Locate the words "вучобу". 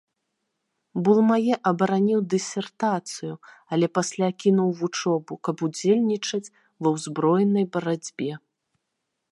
4.81-5.33